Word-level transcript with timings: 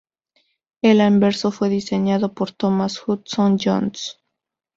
El 0.81 0.99
anverso 0.99 1.51
fue 1.51 1.69
diseñado 1.69 2.33
por 2.33 2.51
Thomas 2.53 2.99
Hudson 3.07 3.59
Jones. 3.63 4.19